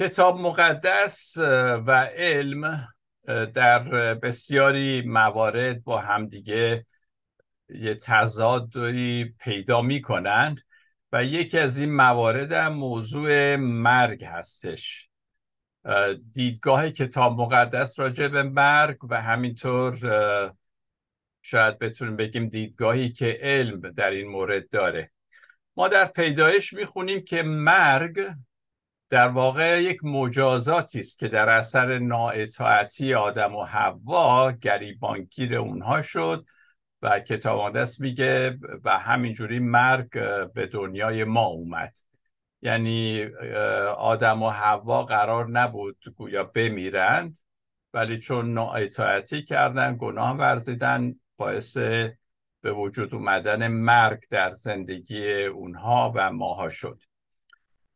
[0.00, 1.36] کتاب مقدس
[1.86, 2.88] و علم
[3.54, 6.86] در بسیاری موارد با همدیگه
[7.68, 10.60] یه تضادی پیدا می‌کنند
[11.12, 15.08] و یکی از این موارد هم موضوع مرگ هستش.
[16.32, 19.98] دیدگاه کتاب مقدس راجع به مرگ و همینطور
[21.42, 25.10] شاید بتونیم بگیم دیدگاهی که علم در این مورد داره.
[25.76, 28.20] ما در پیدایش می‌خونیم که مرگ
[29.10, 36.46] در واقع یک مجازاتی است که در اثر نااطاعتی آدم و حوا گریبانگیر اونها شد
[37.02, 40.10] و کتاب مقدس میگه و همینجوری مرگ
[40.52, 41.98] به دنیای ما اومد.
[42.62, 43.24] یعنی
[43.96, 47.38] آدم و حوا قرار نبود گویا بمیرند
[47.94, 51.76] ولی چون نااطاعتی کردن گناه ورزیدن باعث
[52.60, 57.00] به وجود اومدن مرگ در زندگی اونها و ماها شد.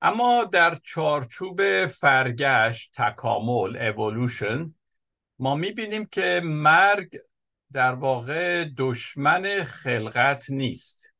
[0.04, 4.74] اما در چارچوب فرگشت تکامل اولوشن
[5.38, 7.18] ما می‌بینیم که مرگ
[7.72, 11.12] در واقع دشمن خلقت نیست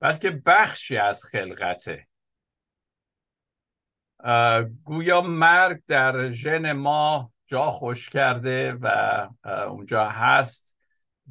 [0.00, 2.08] بلکه بخشی از خلقته.
[4.84, 8.88] گویا مرگ در ژن ما جا خوش کرده و
[9.68, 10.78] اونجا هست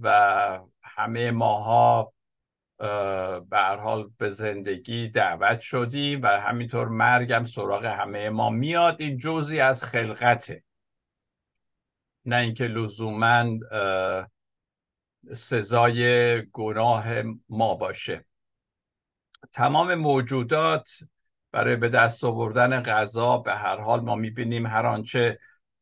[0.02, 2.14] و همه ماها
[3.50, 9.02] به حال به زندگی دعوت شدیم و همینطور مرگم سراغ همه ما میاد.
[9.02, 10.64] این جزی از خلقته.
[12.26, 13.46] نه اینکه لزوما
[15.34, 17.06] سزای گناه
[17.50, 18.26] ما باشه.
[19.54, 20.90] تمام موجودات
[21.52, 25.40] برای به دست آوردن غذا به هر حال ما می‌بینیم هر آنچه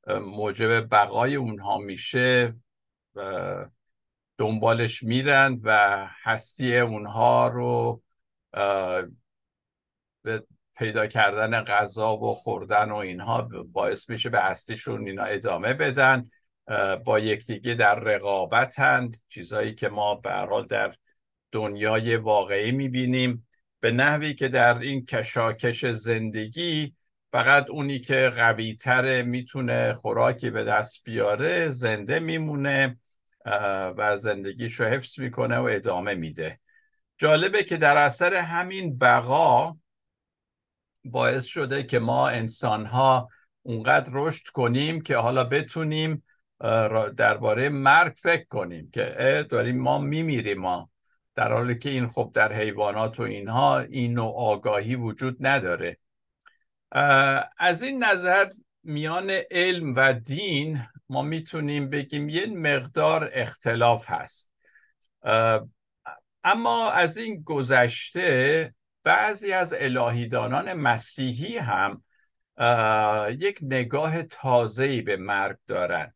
[0.08, 2.56] موجب بقای اونها میشه
[4.38, 8.02] دنبالش میرن و هستی اونها رو
[10.24, 10.44] به
[10.78, 16.30] پیدا کردن غذا و خوردن و اینها باعث میشه به هستیشون اینا ادامه بدن.
[17.06, 20.96] با یکدیگه در رقابتند چیزهایی که ما به حال در
[21.52, 23.48] دنیای واقعی می‌بینیم.
[23.80, 26.96] به نحوی که در این کشاکش زندگی
[27.32, 33.00] فقط اونی که قوی تره می‌تونه خوراکی به دست بیاره زنده میمونه.
[33.98, 36.60] و زندگیش رو حفظ می‌کنه و ادامه میده.
[37.18, 39.78] جالبه که در اثر همین بقا
[41.06, 43.30] باعث شده که ما انسان ها
[43.62, 46.24] اونقدر رشد کنیم که حالا بتونیم
[47.18, 50.90] درباره مرگ فکر کنیم که داریم ما میمیریم ما.
[51.36, 55.98] در حالی که این خب در حیوانات و اینها این نوع آگاهی وجود نداره.
[57.58, 58.50] از این نظر
[58.84, 64.52] میان علم و دین ما می‌تونیم بگیم یه مقدار اختلاف هست.
[66.44, 72.04] اما از این گذشته بعضی از الهیدانان مسیحی هم
[73.40, 76.14] یک نگاه تازه‌ای به مرگ دارن.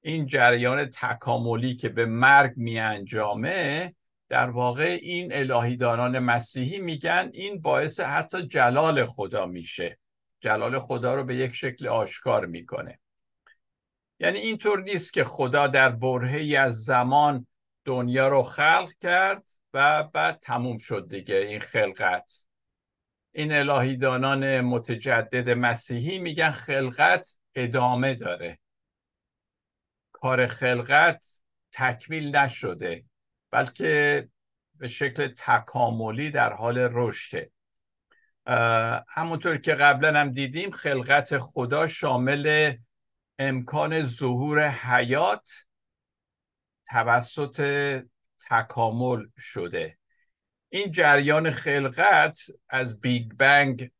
[0.00, 3.94] این جریان تکاملی که به مرگ می انجامه
[4.28, 9.98] در واقع این الهیدانان مسیحی میگن این باعث حتی جلال خدا میشه.
[10.40, 12.98] جلال خدا رو به یک شکل آشکار می‌کنه.
[14.18, 17.46] یعنی اینطور نیست که خدا در برهی از زمان
[17.84, 19.44] دنیا رو خلق کرد
[19.74, 22.46] و بعد تموم شد دیگه این خلقت.
[23.32, 28.58] این الهیدانان متجدد مسیحی میگن خلقت ادامه داره.
[30.12, 31.40] کار خلقت
[31.72, 33.04] تکمیل نشده
[33.50, 34.28] بلکه
[34.74, 37.50] به شکل تکاملی در حال رشده.
[39.08, 42.74] همونطور که قبلا هم دیدیم خلقت خدا شامل
[43.38, 45.50] امکان ظهور حیات
[46.90, 47.60] توسط
[48.50, 49.98] تکامل شده.
[50.68, 53.90] این جریان خلقت از بیگ بنگ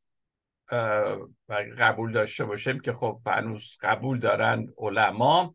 [1.78, 5.54] قبول داشته باشیم که خب هنوز قبول دارن علما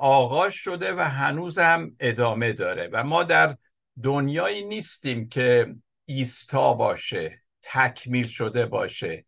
[0.00, 2.88] آغاز شده و هنوز هم ادامه داره.
[2.92, 3.56] و ما در
[4.02, 5.74] دنیایی نیستیم که
[6.04, 9.24] ایستا باشه تکمیل شده باشه.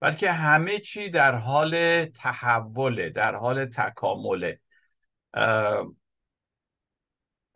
[0.00, 4.60] بلکه همه چی در حال تحوله در حال تکامله.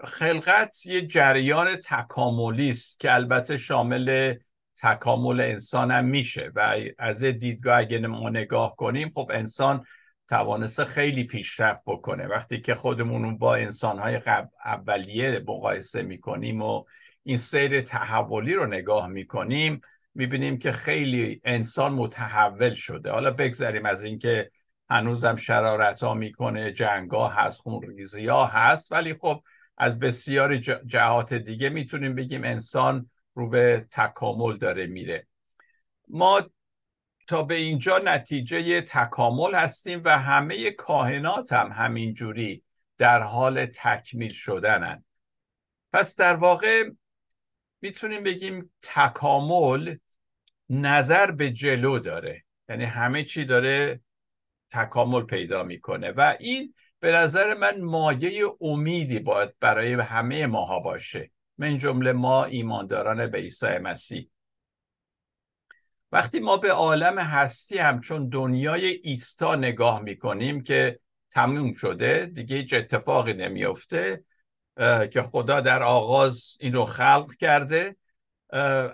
[0.05, 4.35] خلقت یه جریان تکاملی است که البته شامل
[4.77, 9.85] تکامل انسان هم میشه و از دیدگاه اگه ما نگاه کنیم خب انسان
[10.29, 12.27] توانسته خیلی پیشرفت بکنه.
[12.27, 14.21] وقتی که خودمون با انسانهای
[14.65, 16.85] اولیه مقایسه می‌کنیم و
[17.23, 19.81] این سیر تحولی رو نگاه می‌کنیم
[20.15, 23.11] می‌بینیم که خیلی انسان متحول شده.
[23.11, 24.51] حالا بگذاریم از اینکه
[24.91, 29.43] هنوزم شرارت ها می‌کنه جنگ ها هست خونریزی ها هست ولی خب
[29.79, 35.27] از بسیاری جهات دیگه می‌تونیم بگیم انسان رو به تکامل داره میره.
[36.09, 36.43] ما
[37.27, 42.63] تا به اینجا نتیجه تکامل هستیم و همه کاهنات هم همینجوری
[42.99, 45.05] در حال تکمیل شدنن.
[45.93, 46.91] پس در واقع
[47.81, 49.97] می‌تونیم بگیم تکامل
[50.71, 52.45] نظر به جلو داره.
[52.69, 54.01] یعنی همه چی داره
[54.71, 56.11] تکامل پیدا می‌کنه.
[56.11, 61.31] و این به نظر من مایه امیدی باید برای همه ماها باشه.
[61.59, 64.29] من جمله ما ایمانداران به عیسی مسیح.
[66.13, 71.01] وقتی ما به عالم هستی همچون دنیای ایستا نگاه می‌کنیم که
[71.31, 74.25] تموم شده دیگه هیچ اتفاقی نمیفته
[75.11, 77.97] که خدا در آغاز اینو خلق کرده.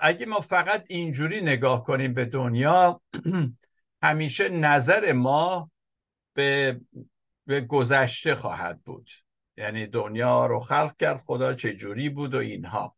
[0.00, 3.00] اگه ما فقط اینجوری نگاه کنیم به دنیا
[4.02, 5.70] همیشه نظر ما
[6.34, 6.80] به,
[7.46, 9.10] به گذشته خواهد بود.
[9.56, 12.96] یعنی دنیا رو خلق کرد خدا چه جوری بود و اینها.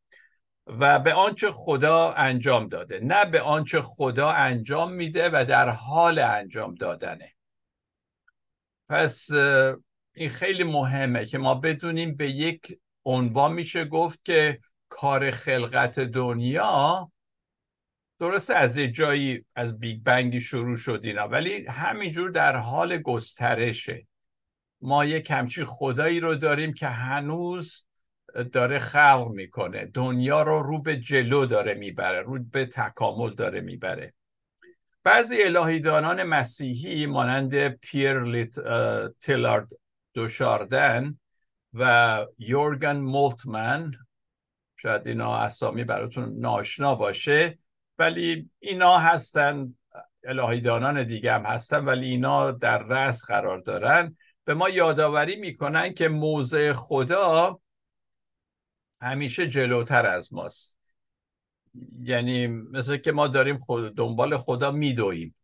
[0.67, 3.00] و به آنچه خدا انجام داده.
[3.00, 7.32] نه به آنچه خدا انجام میده و در حال انجام دادنه.
[8.88, 9.31] پس
[10.14, 14.61] این خیلی مهمه که ما بدونیم به یک عنوان میشه گفت که
[14.92, 17.12] کار خلقت دنیا
[18.18, 24.06] درسته از یه جایی از بیگ بنگی شروع شد اینا ولی همینجور در حال گسترشه.
[24.80, 27.86] ما یک همچی خدایی رو داریم که هنوز
[28.52, 29.84] داره خلق می‌کنه.
[29.84, 34.14] دنیا رو رو به جلو داره می‌بره رو به تکامل داره می‌بره.
[35.04, 38.54] بعضی الهیدانان مسیحی مانند پیر لیت،
[39.20, 39.70] تیلارد
[40.14, 41.18] دوشاردن
[41.74, 43.92] و یورگن مولتمن
[44.82, 47.58] شاید اینا اسامی براتون ناشنا باشه
[47.99, 49.75] ولی اینا هستن
[50.25, 54.17] الهیدانان دیگه هم هستن ولی اینا در رأس قرار دارن.
[54.44, 57.61] به ما یادآوری می‌کنن که موضع خدا
[59.00, 60.79] همیشه جلوتر از ماست.
[62.02, 65.35] یعنی مثل که ما داریم خود دنبال خدا میدویم.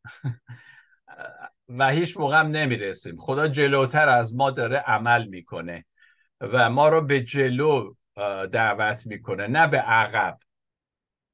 [1.69, 3.17] و هیچ موقع هم نمی‌رسیم.
[3.17, 5.85] خدا جلوتر از ما داره عمل می‌کنه
[6.41, 7.95] و ما رو به جلو
[8.53, 9.47] دعوت می‌کنه.
[9.47, 10.39] نه به عقب.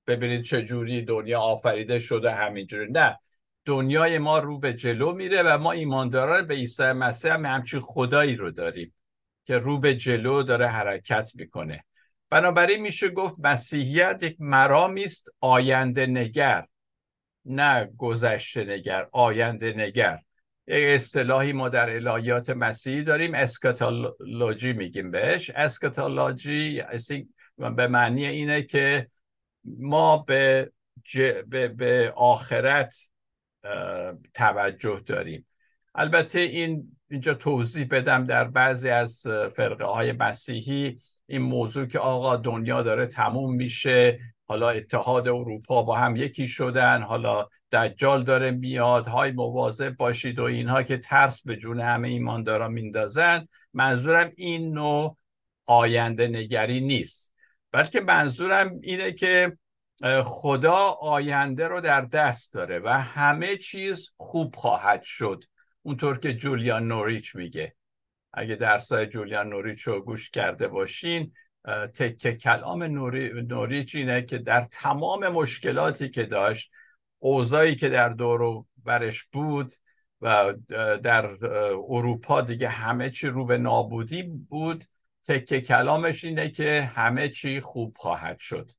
[0.07, 2.93] ببینید چه جوری دنیا آفریده شده همینجوری.
[2.93, 3.19] نه.
[3.65, 8.37] دنیای ما رو به جلو میره و ما ایمانداران به عیسی مسیح هم همچین خدایی
[8.37, 8.95] رو داریم
[9.47, 11.85] که رو به جلو داره حرکت می‌کنه.
[12.31, 16.67] بنابراین میشه گفت مسیحیت یک مرامی است آینده نگر.
[17.45, 20.19] نه گذشته نگر آینده نگر.
[20.69, 25.51] اصطلاحی ما در الهیات مسیحی داریم اسکاتولوژی میگیم بهش.
[25.51, 26.83] اسکاتولوژی
[27.59, 29.09] به معنی اینه که
[29.65, 30.73] ما به,
[31.49, 31.69] به...
[31.69, 32.95] به آخرت
[34.35, 35.47] توجه داریم.
[35.95, 39.27] البته این اینجا توضیح بدم در بعضی از
[39.57, 40.97] فرقه های مسیحی
[41.27, 47.03] این موضوع که آقا دنیا داره تموم میشه حالا اتحاد اروپا با هم یکی شدن
[47.03, 52.69] حالا دجال داره میاد های مواظب باشید و اینها که ترس به جون همه ایماندارا
[52.69, 53.49] میندازن.
[53.73, 55.17] منظورم این نوع
[55.67, 57.35] آینده نگری نیست.
[57.73, 59.59] بلکه منظورم اینه که
[60.25, 65.45] خدا آینده رو در دست داره و همه چیز خوب خواهد شد.
[65.83, 67.75] اونطور که جولیان نوریچ میگه.
[68.33, 71.33] اگه درسای جولیان نوریچ رو گوش کرده باشین
[71.95, 76.71] تکه کلام نوری، نوریچ اینه که در تمام مشکلاتی که داشت
[77.25, 79.73] اوضاعی که در دور برش بود
[80.21, 80.55] و
[81.03, 81.27] در
[81.89, 84.85] اروپا دیگه همه چی رو به نابودی بود
[85.27, 88.71] تکه کلامش اینه که همه چی خوب خواهد شد.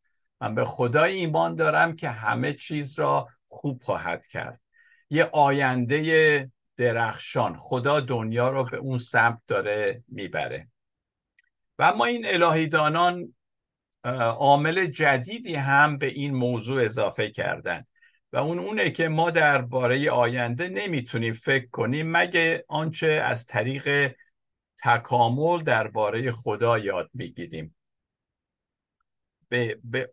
[0.41, 4.61] من به خدا ایمان دارم که همه چیز را خوب خواهد کرد.
[5.09, 10.67] یه آینده درخشان خدا دنیا رو به اون سمت داره می‌بره.
[11.79, 13.33] و اما این الهیدانان
[14.37, 17.85] عامل جدیدی هم به این موضوع اضافه کردن.
[18.35, 24.15] و اون اونه که ما درباره آینده نمی‌تونیم فکر کنیم مگه آنچه از طریق
[24.83, 27.75] تکامل درباره خدا یاد می‌گیریم؟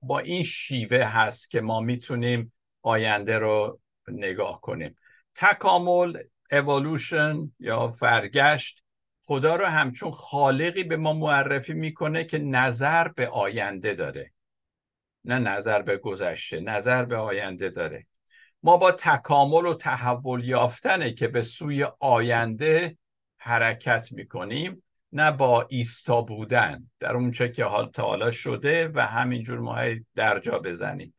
[0.03, 2.53] با این شیوه هست که ما می‌تونیم
[2.83, 4.97] آینده رو نگاه کنیم.
[5.35, 8.85] تکامل اولوشن یا فرگشت
[9.23, 14.33] خدا رو همچون خالقی به ما معرفی می‌کنه که نظر به آینده داره.
[15.25, 18.07] نه نظر به گذشته نظر به آینده داره.
[18.63, 22.97] ما با تکامل و تحول یافتنه که به سوی آینده
[23.39, 26.91] حرکت می‌کنیم نه با ایستا بودن.
[27.01, 29.77] در اونچه که حال تا حالا شده و همینجور ما
[30.15, 31.15] درجا بزنیم.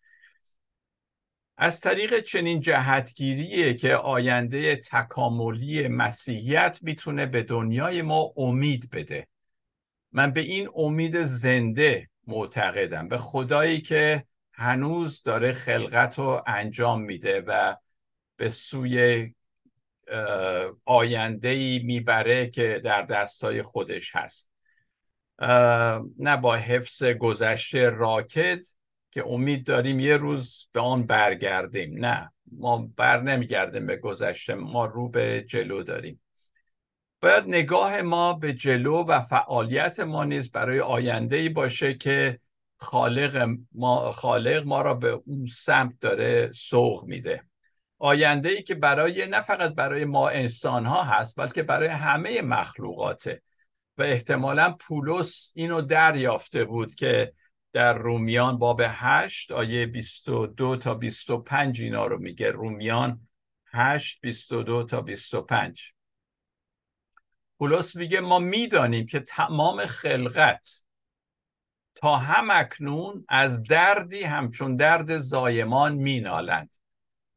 [1.58, 9.28] از طریق چنین جهتگیریه که آینده تکاملی مسیحیت می‌تونه به دنیای ما امید بده.
[10.12, 13.08] من به این امید زنده معتقدم.
[13.08, 17.76] به خدایی که هنوز داره خلقت رو انجام میده و
[18.38, 19.34] به سوی
[20.86, 24.52] آینده ای می‌بره که در دستای خودش هست.
[26.20, 28.68] نه با حفظ گذشته راکت
[29.12, 32.06] که امید داریم یه روز به آن برگردیم.
[32.06, 36.22] نه ما بر نمیگردیم به گذشته ما رو به جلو داریم.
[37.22, 42.40] باید نگاه ما به جلو و فعالیت ما نیز برای آینده ای باشه که
[42.84, 47.44] خالق ما, خالق ما را به اون سمت داره سوق میده.
[48.00, 53.42] آینده ای که برای نه فقط برای ما انسان ها هست بلکه برای همه مخلوقاته.
[53.98, 57.34] و احتمالا پولس اینو دریافته بود که
[57.74, 62.52] در رومیان باب 8 آیه 22 تا 25 اینا رو میگه.
[62.52, 63.28] رومیان
[63.66, 65.94] 8 22 تا 25
[67.60, 70.83] پولس میگه ما می‌دانیم که تمام خلقت
[71.96, 76.76] تا هم اکنون از دردی همچون درد زایمان مینالند.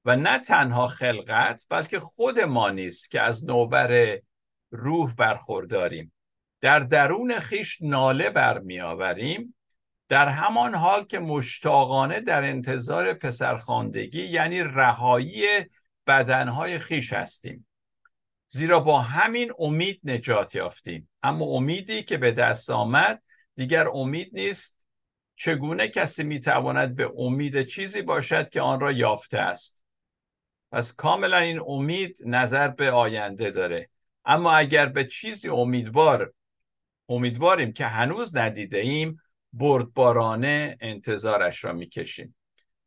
[0.04, 4.18] و نه تنها خلقت بلکه خود ما نیست که از نوبر
[4.70, 6.12] روح برخورداریم.
[6.60, 9.54] در درون خیش ناله برمیآوریم.
[10.08, 15.46] در همان حال که مشتاقانه در انتظار پسرخواندگی یعنی رهایی
[16.06, 17.66] بدنهای خیش هستیم.
[18.48, 21.08] زیرا با همین امید نجات یافتیم.
[21.22, 23.22] اما امیدی که به دست آمد
[23.56, 24.86] دیگر امید نیست
[25.36, 29.84] چگونه کسی می‌تواند به امید چیزی باشد که آن را یافته است.
[30.72, 33.90] پس کاملا این امید نظر به آینده داره.
[34.24, 36.32] اما اگر به چیزی امیدوار
[37.08, 39.22] امیدواریم که هنوز ندیده ایم
[39.52, 42.36] بردبارانه انتظارش را می‌کشیم.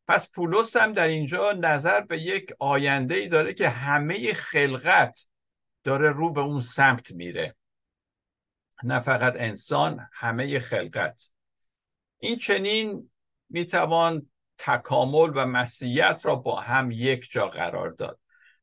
[0.08, 5.28] پس پولس هم در اینجا نظر به یک آینده ای داره که همه خلقت
[5.84, 7.56] داره رو به اون سمت میره.
[8.84, 11.32] نه فقط انسان همه خلقت.
[12.20, 13.10] این چنین
[13.50, 18.20] می‌توان تکامل و مسیحیت را با هم یک جا قرار داد.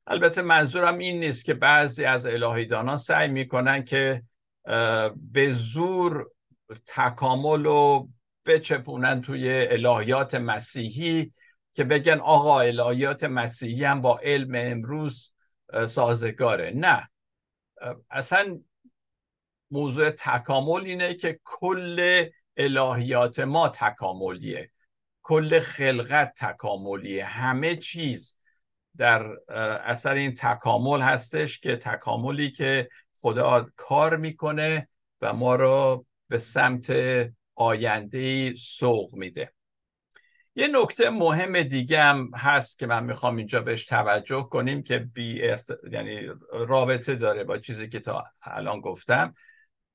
[0.06, 4.22] البته منظورم این نیست که بعضی از الهیدانان سعی می‌کنن که
[5.32, 6.30] به زور
[6.86, 8.08] تکامل رو
[8.46, 11.32] بچپونن توی الهیات مسیحی
[11.72, 15.32] که بگن آقا الهیات مسیحی هم با علم امروز
[15.88, 16.72] سازگاره.
[16.74, 17.10] نه.
[18.10, 18.60] اصلا
[19.70, 22.24] موضوع تکامل اینه که کل
[22.56, 24.70] الهیات ما تکاملیه.
[25.22, 27.24] کل خلقت تکاملیه.
[27.24, 28.38] همه چیز
[28.96, 29.26] در
[29.84, 32.88] اثر این تکامل هستش که تکاملی که
[33.20, 34.88] خدا کار می‌کنه
[35.20, 36.92] و ما رو به سمت
[37.54, 39.52] آینده سوق میده.
[40.54, 45.42] یه نکته مهم دیگه هم هست که من می‌خوام اینجا بهش توجه کنیم که بی
[45.92, 46.20] یعنی
[46.52, 49.34] رابطه داره با چیزی که تا الان گفتم.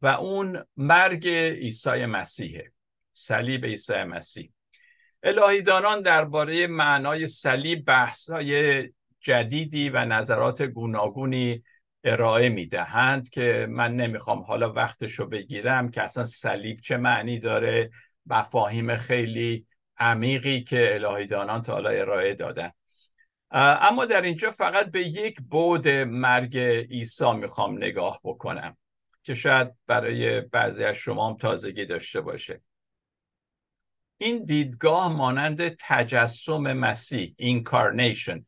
[0.01, 2.71] و اون مرگ عیسی مسیحه
[3.13, 4.51] صلیب عیسی مسیح.
[5.23, 8.83] الهیدانان درباره معنای صلیب بحث‌های
[9.19, 11.63] جدیدی و نظرات گوناگونی
[12.03, 17.91] ارائه می‌دهند که من نمی‌خوام حالا وقتشو بگیرم که اصلا صلیب چه معنی داره
[18.25, 19.65] مفاهیم خیلی
[19.97, 22.71] عمیقی که الهیدانان تا حالا ارائه دادن.
[23.51, 28.77] اما در اینجا فقط به یک بود مرگ عیسی می‌خوام نگاه بکنم.
[29.23, 32.61] که شاید برای بعضی از شما هم تازگی داشته باشه.
[34.17, 38.45] این دیدگاه مانند تجسم مسیح اینکارنیشن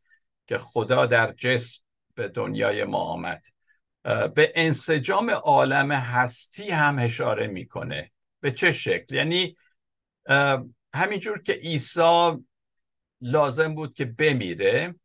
[0.47, 1.81] که خدا در جسم
[2.15, 3.45] به دنیای ما آمد
[4.35, 8.11] به انسجام عالم هستی هم اشاره می‌کنه.
[8.39, 9.57] به چه شکل؟ یعنی
[10.93, 12.31] همینجور که عیسی
[13.21, 14.95] لازم بود که بمیره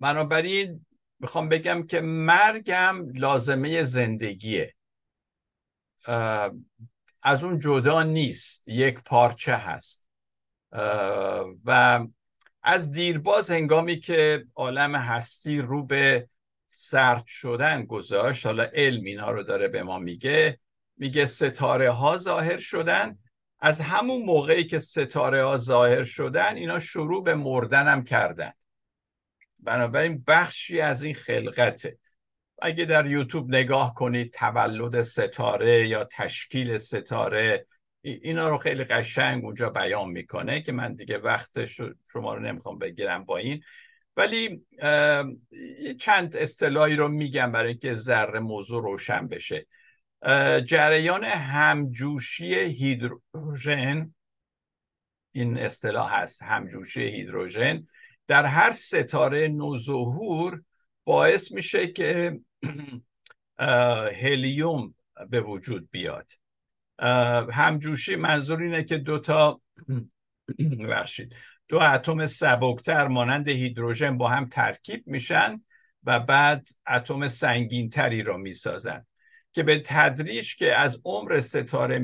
[0.00, 0.86] بنابراین
[1.20, 4.74] می‌خوام بگم که مرگم لازمه زندگیه.
[7.22, 8.68] از اون جدا نیست.
[8.68, 10.08] یک پارچه هست.
[11.64, 12.00] و
[12.62, 16.28] از دیرباز هنگامی که عالم هستی رو به
[16.66, 20.58] سرد شدن گذاشت حالا علم اینا رو داره به ما میگه
[20.96, 23.18] میگه ستاره ها ظاهر شدن.
[23.60, 28.52] از همون موقعی که ستاره ها ظاهر شدن اینا شروع به مردن کردن.
[29.62, 31.98] بنابراین بخشی از این خلقته.
[32.62, 37.66] اگه در یوتیوب نگاه کنید تولد ستاره یا تشکیل ستاره
[38.02, 41.64] اینا رو خیلی قشنگ اونجا بیان می‌کنه که من دیگه وقت
[42.12, 43.62] شما رو نمی‌خوام بگیرم با این.
[44.16, 44.66] ولی
[46.00, 49.66] چند اصطلاحی رو میگم برای اینکه ذره موضوع روشن بشه.
[50.64, 54.14] جریان همجوشی هیدروژن
[55.32, 57.86] این اصطلاح هست همجوشی هیدروژن.
[58.30, 60.62] در هر ستاره نوظهور
[61.04, 62.40] باعث میشه که
[64.22, 64.94] هلیوم
[65.30, 66.32] به وجود بیاد.
[67.52, 69.60] همجوشی منظور اینه که دوتا
[70.90, 71.34] بخشید
[71.68, 75.64] دو اتم سبکتر مانند هیدروژن با هم ترکیب میشن
[76.04, 79.06] و بعد اتم سنگینتری را می‌سازن.
[79.52, 81.98] که به تدریج که از عمر ستاره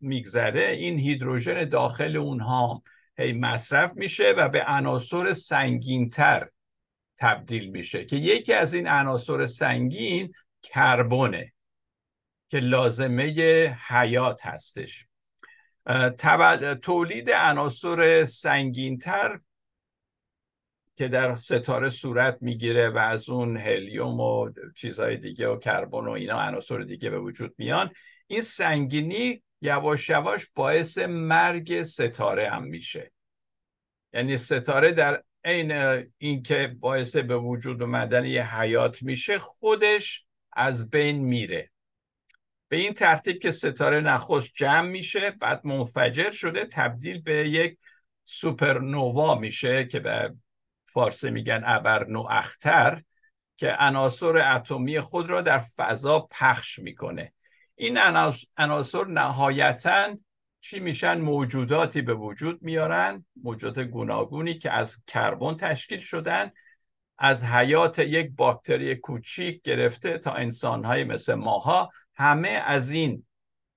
[0.00, 2.82] میگذره این هیدروژن داخل اونها
[3.22, 6.48] هی مصرف میشه و به عناصر سنگینتر
[7.18, 11.52] تبدیل میشه که یکی از این عناصر سنگین کربونه
[12.48, 13.24] که لازمه
[13.88, 15.06] حیات هستش.
[16.82, 19.40] تولید عناصر سنگینتر
[20.96, 26.10] که در ستاره صورت می‌گیره و از اون هلیوم و چیزهای دیگه و کربن و
[26.10, 27.90] اینا عناصر دیگه به وجود میان
[28.26, 33.12] این سنگینی یواش یواش باعث مرگ ستاره هم میشه.
[34.12, 35.72] یعنی ستاره در عین
[36.18, 41.70] اینکه باعث به وجود اومدن یه حیات میشه خودش از بین میره.
[42.68, 47.78] به این ترتیب که ستاره نخست جمع میشه بعد منفجر شده تبدیل به یک
[48.24, 50.34] سوپرنووا میشه که به
[50.86, 53.02] فارسی میگن ابرنو اختر
[53.56, 57.32] که عناصر اتمی خود را در فضا پخش می‌کنه.
[57.82, 57.98] این
[58.56, 60.16] عناصر نهایتا
[60.60, 66.50] چی میشن؟ موجوداتی به وجود میارن موجودات گوناگونی که از کربن تشکیل شدن
[67.18, 71.90] از حیات یک باکتری کوچیک گرفته تا انسانهای مثل ماها.
[72.14, 73.26] همه از این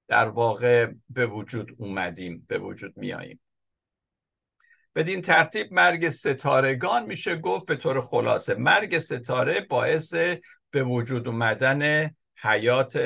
[0.08, 3.40] در واقع به وجود اومدیم به وجود میاییم.
[4.96, 8.56] بدین ترتیب مرگ ستارگان میشه گفت به طور خلاصه.
[8.56, 10.14] مرگ ستاره باعث
[10.72, 12.98] به وجود اومدن حیات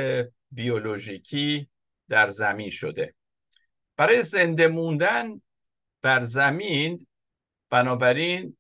[0.52, 1.70] بیولوژیکی
[2.10, 3.14] در زمین شده.
[3.98, 5.42] برای زنده موندن
[6.02, 7.08] بر زمین
[7.70, 8.58] بنابراین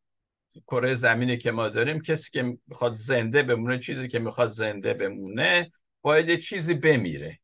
[0.67, 5.71] کره زمینی که ما داریم کسی که می‌خواد زنده بمونه چیزی که می‌خواد زنده بمونه
[6.01, 7.39] باید چیزی بمیره.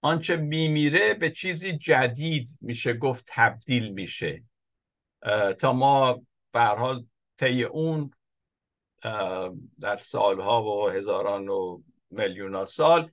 [0.00, 4.42] آنچه میمیره به چیزی جدید میشه گفت تبدیل میشه.
[5.58, 6.22] تا ما
[6.52, 7.06] به حال
[7.38, 8.10] طی اون
[9.80, 13.10] در سالها و هزاران و میلیون سال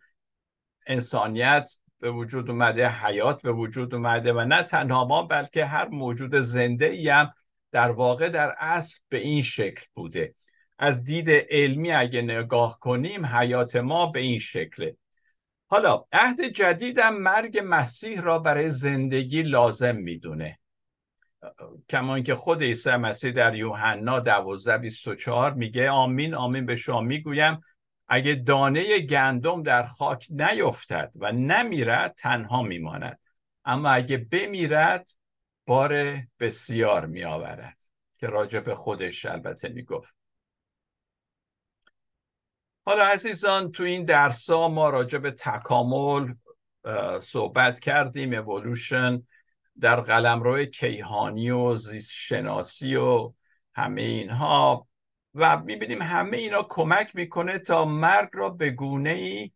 [0.88, 1.70] انسانیت
[2.00, 6.86] به وجود اومده حیات به وجود اومده و نه تنها ما بلکه هر موجود زنده
[6.86, 7.34] ای هم
[7.72, 10.36] در واقع در اصل به این شکل بوده.
[10.80, 14.98] از دید علمی اگه نگاه کنیم حیات ما به این شکله.
[15.68, 20.60] حالا عهد جدیدم مرگ مسیح را برای زندگی لازم می‌دونه.
[21.90, 27.62] کما اینکه خود عیسی مسیح در یوحنا 12 میگه آمین آمین به شما می‌گویم.
[28.08, 33.20] اگه دانه گندم در خاک نیفتد و نمیرد تنها میماند.
[33.66, 35.10] اما اگه بمیرد
[35.66, 37.78] بار بسیار میآورد
[38.18, 40.14] که راجع به خودش البته می‌گفت.
[42.86, 46.34] حالا عزیزان تو این درس ها ما راجع به تکامل
[47.22, 49.28] صحبت کردیم اولوشن
[49.80, 53.34] در قلمرو کیهانی و زیست شناسی و
[53.76, 54.88] همه اینها.
[55.36, 59.52] و می‌بینیم همه اینا کمک می‌کنه تا مرگ را به گونه ای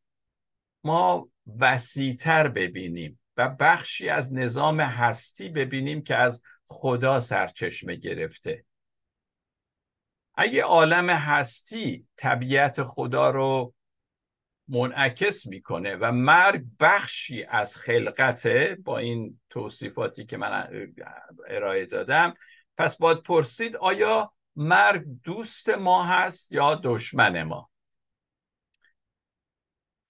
[0.84, 8.66] ما وسیعتر ببینیم و بخشی از نظام هستی ببینیم که از خدا سرچشمه گرفته.
[10.36, 13.74] اگه عالم هستی طبیعت خدا رو
[14.68, 20.68] منعکس می‌کنه و مرگ بخشی از خلقته با این توصیفاتی که من
[21.48, 22.34] ارائه دادم
[22.78, 27.70] پس باید پرسید آیا مرگ دوست ما هست یا دشمن ما؟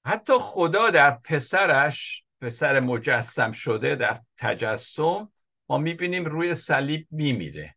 [0.06, 5.32] حتی خدا در پسرش پسر مجسم شده در تجسم
[5.70, 7.76] ما می‌بینیم روی صلیب میمیره.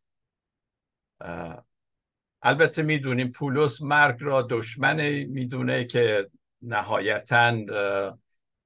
[2.42, 6.30] البته می‌دونیم پولس مرگ را دشمن می‌دونه که
[6.62, 7.56] نهایتا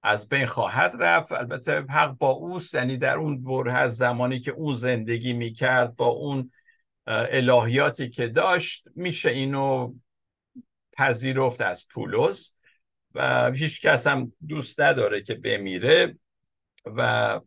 [0.03, 1.33] از بین خواهد رفت.
[1.33, 6.51] البته حق با اوست یعنی در اون بره زمانی که او زندگی می‌کرد با اون
[7.07, 9.95] الهیاتی که داشت میشه اینو
[10.93, 12.57] پذیرفت از پولس
[13.15, 16.19] و هیچ کس هم دوست نداره که بمیره
[16.85, 17.41] و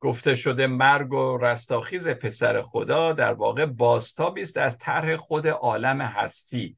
[0.00, 6.00] گفته شده مرگ و رستاخیز پسر خدا در واقع بازتابی است از طرح خود عالم
[6.00, 6.76] هستی.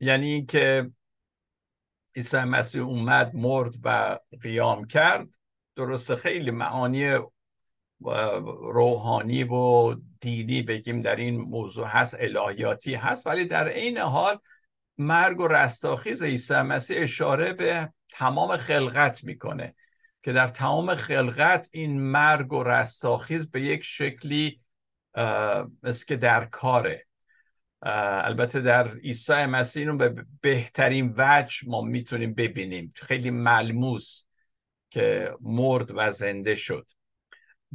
[0.00, 0.90] یعنی اینکه
[2.16, 5.28] عیسی مسیح اومد مرد و قیام کرد.
[5.76, 7.18] درست خیلی معانی
[8.72, 13.26] روحانی و دینی بگیم در این موضوع هست الهیاتی هست.
[13.26, 14.38] ولی در عین حال
[14.98, 19.74] مرگ و رستاخیز عیسی مسیح اشاره به تمام خلقت می‌کنه
[20.22, 24.60] که در تمام خلقت این مرگ و رستاخیز به یک شکلی
[25.82, 27.06] مثل که در کاره.
[27.82, 32.92] البته در عیسی مسیح رو به بهترین وجه ما می‌تونیم ببینیم.
[32.96, 34.24] خیلی ملموس
[34.90, 36.90] که مرد و زنده شد.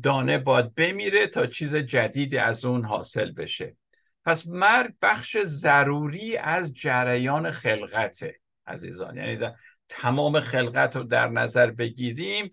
[0.03, 3.77] دانه باید بمیره تا چیز جدیدی از اون حاصل بشه.
[4.25, 9.17] پس مرگ بخش ضروری از جریان خلقته عزیزان.
[9.17, 9.49] یعنی
[9.89, 12.49] تمام خلقت رو در نظر بگیریم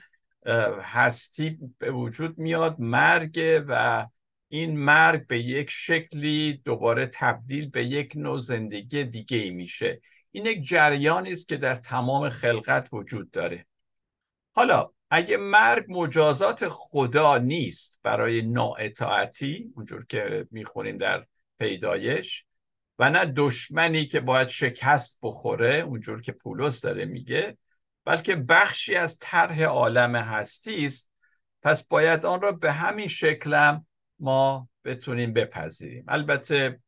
[0.82, 4.06] هستی به وجود میاد مرگ و
[4.48, 10.00] این مرگ به یک شکلی دوباره تبدیل به یک نوع زندگی دیگه ای میشه.
[10.30, 13.66] این یک جریانی است که در تمام خلقت وجود داره.
[14.52, 21.26] حالا اگه مرگ مجازات خدا نیست برای نااطاعتی اونجور که می‌خونیم در
[21.58, 22.44] پیدایش
[22.98, 27.58] و نه دشمنی که باید شکست بخوره اونجور که پولس داره میگه
[28.04, 31.12] بلکه بخشی از طرح عالم هستی است.
[31.62, 33.86] پس باید آن را به همین شکلم
[34.18, 36.04] ما بتونیم بپذیریم.
[36.08, 36.80] البته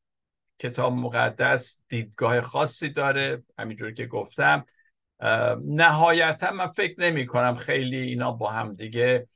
[0.58, 3.42] کتاب مقدس دیدگاه خاصی داره.
[3.58, 4.66] همینجور که گفتم
[5.64, 9.28] نهایتا من فکر نمی کنم خیلی اینا با هم دیگه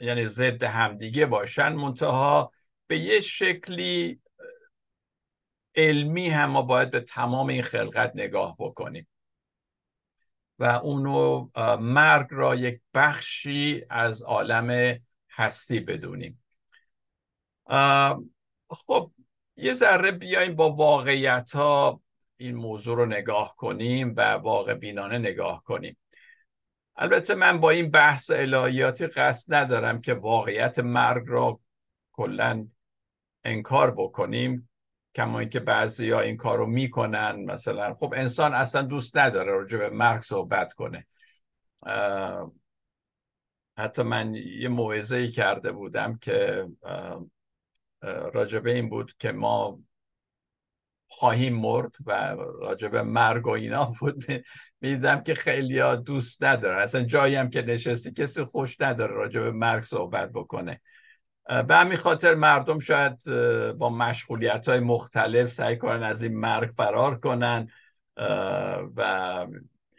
[0.00, 1.72] یعنی ضد همدیگه باشن.
[1.72, 2.52] منتها
[2.86, 4.20] به یه شکلی
[5.74, 9.08] علمی هم ما باید به تمام این خلقت نگاه بکنیم.
[10.58, 11.48] و اونو
[11.80, 14.98] مرگ را یک بخشی از عالم
[15.30, 16.44] هستی بدونیم.
[18.70, 19.12] خب
[19.56, 22.01] یه ذره بیایم با واقعیت ها
[22.42, 25.96] این موضوع رو نگاه کنیم و واقع بینانه نگاه کنیم.
[26.96, 31.60] البته من با این بحث الهیاتی قصد ندارم که واقعیت مرگ را
[32.12, 32.68] کلا
[33.44, 34.70] انکار بکنیم
[35.14, 37.44] کما اینکه بعضی ها این کار رو می‌کنن.
[37.44, 41.06] مثلا خب انسان اصلا دوست نداره راجع به مرگ صحبت کنه.
[43.76, 46.66] حتی من یه موعظه کرده بودم که
[48.32, 49.78] راجبه این بود که ما
[51.18, 54.24] خواهیم مرد و راجب مرگ و اینا بود.
[54.80, 56.82] می‌دیدم که خیلی ها دوست ندارن.
[56.82, 60.80] اصلا جایی هم که نشستی کسی خوش نداره راجب مرگ صحبت بکنه.
[61.68, 63.24] به همین خاطر مردم شاید
[63.78, 67.68] با مشغولیت های مختلف سعی کنن از این مرگ فرار کنن
[68.96, 69.46] و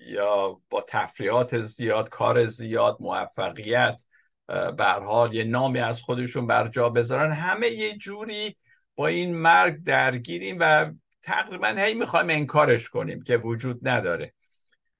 [0.07, 4.01] یا با تفریحات زیاد کار زیاد موفقیت
[4.47, 7.31] به حال یه نامی از خودشون بر جا بذارن.
[7.31, 8.57] همه یه جوری
[8.95, 10.91] با این مرگ درگیریم و
[11.23, 14.33] تقریبا هی می‌خوایم انکارش کنیم که وجود نداره.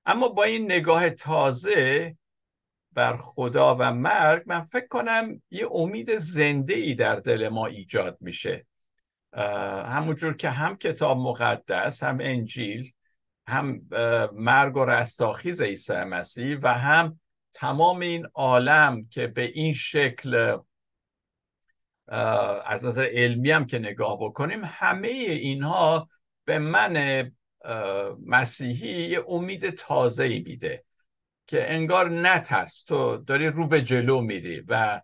[0.06, 2.18] اما با این نگاه تازه
[2.92, 8.18] بر خدا و مرگ من فکر کنم یه امید زنده ای در دل ما ایجاد
[8.22, 8.66] میشه.
[9.86, 12.92] همونجور که هم کتاب مقدس هم انجیل
[13.48, 13.82] هم
[14.34, 17.20] مرگ و رستاخیز عیسی مسیح و هم
[17.54, 20.58] تمام این عالم که به این شکل
[22.66, 26.10] از نظر علمی هم که نگاه بکنیم همه اینها
[26.46, 27.32] به من
[28.26, 30.84] مسیحی یه امید تازه ای میده
[31.48, 32.84] که انگار نترس.
[32.84, 35.02] تو داری رو به جلو میری و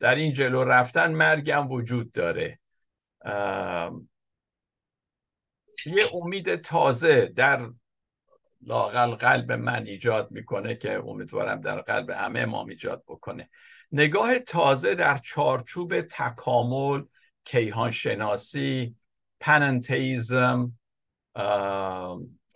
[0.00, 2.58] در این جلو رفتن مرگم وجود داره.
[5.86, 7.70] یه امید تازه در
[8.60, 13.50] لاقل قلب من ایجاد می‌کنه که امیدوارم در قلب همه ما ایجاد بکنه.
[13.92, 17.02] نگاه تازه در چارچوب تکامل
[17.44, 18.96] کیهان شناسی
[19.40, 20.78] پننتیزم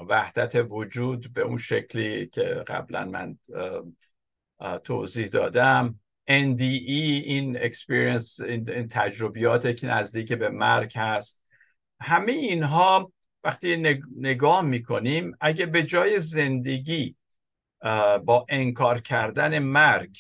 [0.09, 3.39] وحدت وجود به اون شکلی که قبلا من
[4.85, 6.01] توضیح دادم.
[6.29, 11.43] NDE این experience این تجربیات که نزدیک به مرگ هست.
[12.01, 13.12] همه اینها
[13.45, 17.17] وقتی نگاه می‌کنیم اگه به جای زندگی
[18.25, 20.19] با انکار کردن مرگ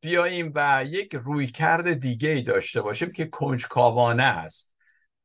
[0.00, 4.76] بیاییم و یک رویکرد دیگه ای داشته باشیم که کنجکاوانه است.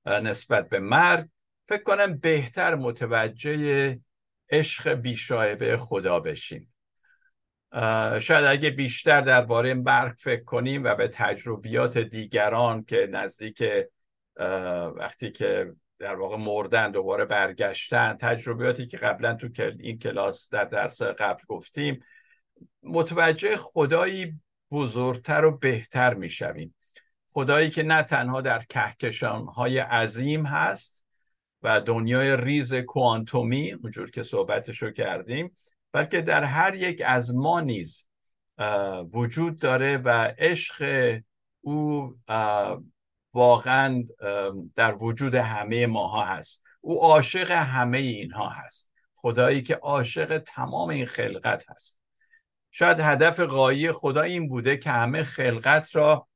[0.05, 1.27] نسبت به مرگ
[1.67, 3.99] فکر کنم بهتر متوجه
[4.49, 6.73] عشق بیشایبه خدا بشیم.
[8.19, 13.63] شاید اگه بیشتر درباره مرگ فکر کنیم و به تجربیات دیگران که نزدیک
[14.95, 21.01] وقتی که در واقع مردن دوباره برگشتن تجربیاتی که قبلا تو این کلاس در درس
[21.01, 22.03] قبل گفتیم
[22.83, 24.39] متوجه خدایی
[24.71, 26.75] بزرگتر و بهتر می‌شویم.
[27.33, 31.05] خدایی که نه تنها در کهکشان های عظیم هست
[31.61, 35.57] و دنیای ریز کوانتومی اونجور که صحبتش رو کردیم
[35.91, 38.07] بلکه در هر یک از ما نیز
[39.13, 41.19] وجود داره و عشق
[41.61, 42.15] او
[43.33, 44.03] واقعا
[44.75, 46.63] در وجود همه ماها هست.
[46.81, 48.91] او عاشق همه اینها هست.
[49.13, 51.99] خدایی که عاشق تمام این خلقت هست.
[52.71, 56.27] شاید هدف غایی خدا این بوده که همه خلقت را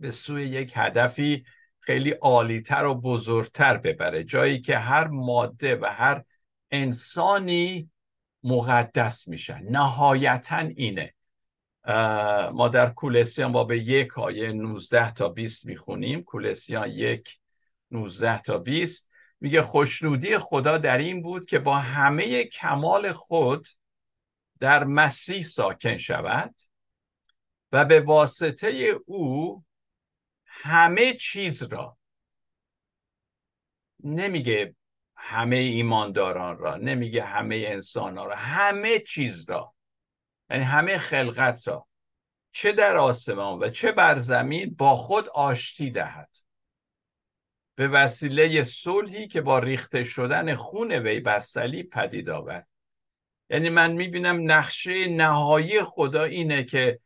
[0.00, 1.44] به سوی یک هدفی
[1.80, 4.24] خیلی عالیتر و بزرگتر ببره.
[4.24, 6.22] جایی که هر ماده و هر
[6.70, 7.90] انسانی
[8.42, 11.14] مقدس میشن نهایتا اینه.
[12.52, 16.22] ما در کولسیان باب یک آیه 19 تا 20 می‌خونیم.
[16.22, 17.38] کولسیان یک
[17.90, 23.68] 19 تا 20 میگه خوشنودی خدا در این بود که با همه کمال خود
[24.60, 26.54] در مسیح ساکن شود
[27.72, 29.64] و به واسطه او
[30.60, 31.98] همه چیز را.
[34.04, 34.76] نمیگه
[35.16, 39.74] همه ایمانداران را نمیگه همه انسان را همه چیز را.
[40.50, 41.88] یعنی همه خلقت را.
[42.52, 46.36] چه در آسمان و چه بر زمین با خود آشتی دهد.
[47.74, 52.68] به وسیله صلحی که با ریخته شدن خون وی بر صلیب پدید آورد.
[53.50, 57.00] یعنی من می‌بینم نقشه نهایی خدا اینه که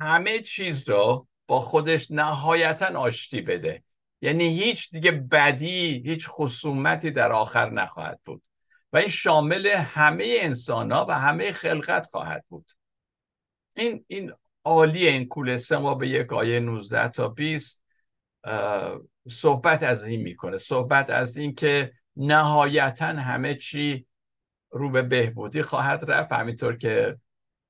[0.00, 3.82] همه چیز را با خودش نهایتا آشتی بده.
[4.20, 8.42] یعنی هیچ دیگه بدی هیچ خصومتی در آخر نخواهد بود.
[8.92, 12.72] و این شامل همه انسان ها و همه خلقت خواهد بود.
[13.76, 14.32] این این
[14.64, 17.84] عالی این کولسه ما به یک آیه 19 تا 20
[19.28, 20.58] صحبت از این می‌کنه.
[20.58, 24.06] صحبت از این که نهایتا همه چی
[24.70, 26.32] رو به بهبودی خواهد رفت.
[26.32, 27.16] همینطور که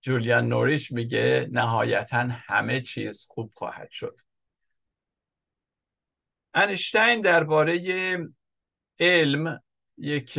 [0.04, 4.20] جولیان نوریش میگه نهایتا همه چیز خوب خواهد شد.
[6.54, 8.18] انشتین درباره
[8.98, 9.62] علم
[9.98, 10.38] یک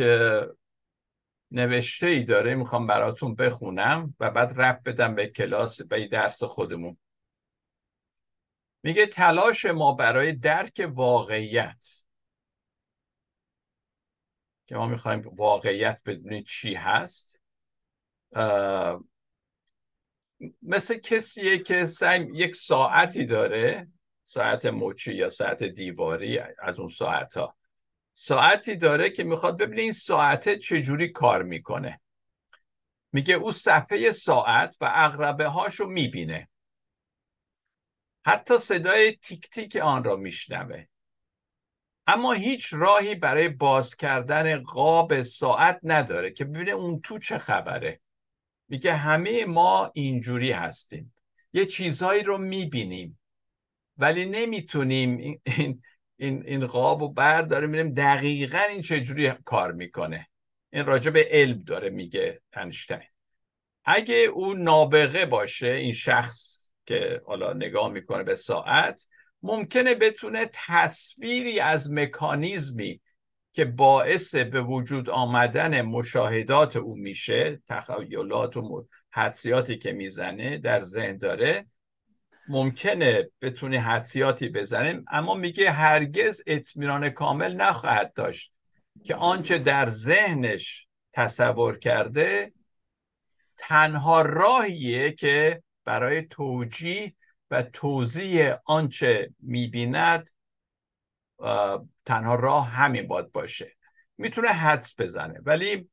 [1.50, 6.96] نوشته ای داره می‌خوام براتون بخونم و بعد رب بدم به کلاس به درس خودمون.
[8.82, 11.86] میگه تلاش ما برای درک واقعیت.
[14.66, 17.42] که ما می‌خوایم واقعیت بدونید چی هست.
[20.62, 23.88] مثل کسیه که سعی یک ساعتی داره
[24.24, 27.56] ساعت مچی یا ساعت دیواری از اون ساعت ها
[28.12, 32.00] ساعتی داره که می‌خواد ببینه این ساعته چجوری کار می‌کنه.
[33.12, 36.48] میگه او صفحه ساعت و اغربه هاشو می‌بینه.
[38.26, 40.84] حتی صدای تیک تیک آن را میشنوه.
[42.06, 48.00] اما هیچ راهی برای باز کردن قاب ساعت نداره که ببینه اون تو چه خبره.
[48.68, 51.14] میگه همه ما اینجوری هستیم.
[51.52, 53.18] یه چیزهایی رو می‌بینیم
[53.98, 55.40] ولی نمی‌تونیم این,
[56.16, 60.28] این, این, قاب و برداره میریم دقیقا این چجوری کار می‌کنه.
[60.72, 63.02] این راجع به علم داره میگه انشتین.
[63.84, 69.06] اگه او نابغه باشه این شخص که حالا نگاه می‌کنه به ساعت
[69.42, 73.00] ممکنه بتونه تصویری از مکانیزمی
[73.56, 81.16] که باعث به وجود آمدن مشاهدات او میشه تخیلات و حدسیاتی که می‌زنه در ذهن
[81.16, 81.66] داره
[82.48, 88.52] ممکنه بتونی حدسیاتی بزنیم اما میگه هرگز اطمینان کامل نخواهد داشت
[89.04, 92.52] که آنچه در ذهنش تصور کرده
[93.56, 97.14] تنها راهیه که برای توجیه
[97.50, 100.30] و توضیح آنچه می‌بیند
[102.04, 103.76] تنها راه همین باد باشه.
[104.18, 105.90] می‌تونه حدس بزنه ولی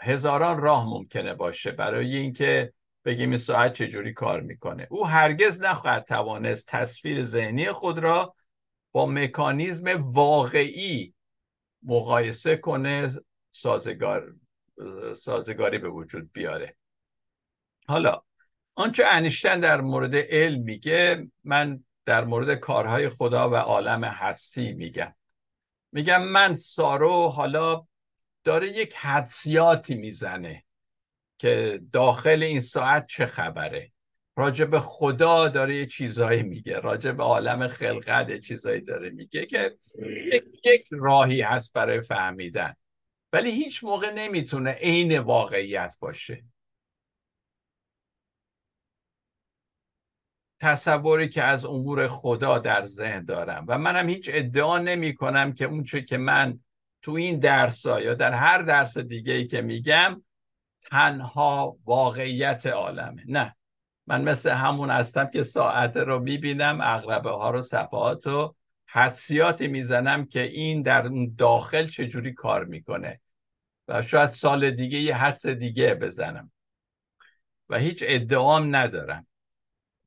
[0.00, 2.72] هزاران راه ممکنه باشه برای اینکه
[3.04, 4.86] بگیم این ساعت چجوری کار می‌کنه.
[4.90, 8.34] او هرگز نخواهد توانست تصویر ذهنی خود را
[8.92, 11.14] با مکانیزم واقعی
[11.82, 13.10] مقایسه کنه
[13.50, 14.34] سازگار
[15.16, 16.76] سازگاری به وجود بیاره.
[17.88, 18.22] حالا
[18.74, 25.14] آنچه انیشتن در مورد علم میگه من در مورد کارهای خدا و عالم هستی میگم.
[25.92, 27.86] میگم من سارو حالا
[28.44, 30.64] داره یک حدسیاتی می‌زنه
[31.38, 33.92] که داخل این ساعت چه خبره.
[34.36, 39.46] راجع به خدا داره یه چیزایی میگه راجع به عالم خلقت یه چیزایی داره میگه
[39.46, 39.76] که
[40.32, 42.74] یک, یک راهی هست برای فهمیدن.
[43.32, 46.44] ولی هیچ موقع نمی‌تونه عین واقعیت باشه.
[50.64, 55.64] تصوری که از امور خدا در ذهن دارم و منم هیچ ادعا نمی کنم که
[55.64, 56.58] اون که من
[57.02, 60.22] تو این درس ها یا در هر درس دیگه ای که میگم
[60.82, 63.24] تنها واقعیت عالمه.
[63.26, 63.56] نه.
[64.06, 68.54] من مثل همون هستم که ساعت رو می‌بینم اغربه ها رو صفحات و
[68.86, 73.20] حدسیاتی می‌زنم که این در داخل چجوری کار می‌کنه
[73.88, 76.52] و شاید سال دیگه یه حدس دیگه بزنم
[77.68, 79.26] و هیچ ادعام ندارم.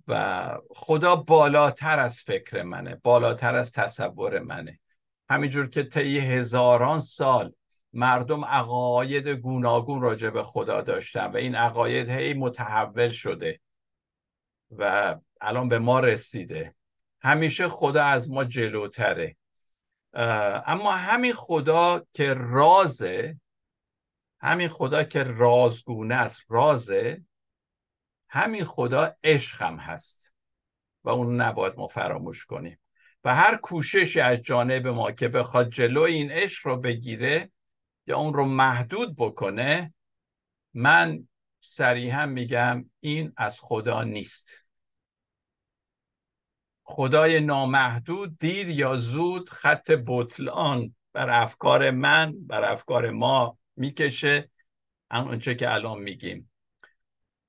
[0.07, 4.79] و خدا بالاتر از فکر منه بالاتر از تصور منه.
[5.29, 7.53] همینجور که طی هزاران سال
[7.93, 13.59] مردم عقاید گوناگون راجع به خدا داشتن و این عقاید هی متحول شده
[14.71, 16.75] و الان به ما رسیده.
[17.21, 19.35] همیشه خدا از ما جلوتره.
[20.65, 23.39] اما همین خدا که رازه
[24.39, 27.25] همین خدا که رازگونه است رازه
[28.29, 30.35] همین خدا عشق هم هست
[31.03, 32.79] و اون نباید ما فراموش کنیم.
[33.23, 37.51] و هر کوششی از جانب ما که بخواد جلو این عشق رو بگیره
[38.07, 39.93] یا اون رو محدود بکنه
[40.73, 41.27] من
[41.61, 44.65] صریحا میگم این از خدا نیست.
[46.83, 54.51] خدای نامحدود دیر یا زود خط بطلان بر افکار من بر افکار ما می‌کشه.
[55.11, 56.46] اونچه که الان میگیم.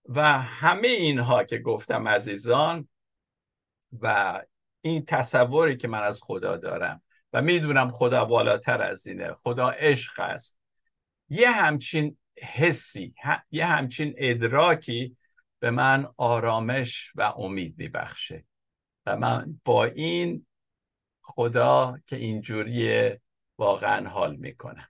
[0.09, 2.89] و همه اینها که گفتم عزیزان
[4.01, 4.41] و
[4.81, 10.21] این تصوری که من از خدا دارم و می‌دونم خدا بالاتر از اینه خدا عشق
[10.21, 10.59] است
[11.29, 13.15] یه همچین حسی
[13.51, 15.17] یه همچین ادراکی
[15.61, 18.45] به من آرامش و امید میبخشه.
[19.07, 20.47] و من با این
[21.21, 23.11] خدا که اینجوری
[23.59, 24.89] واقعا حال می‌کنم.